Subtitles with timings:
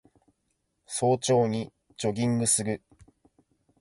[0.87, 2.81] 早朝にジョギングする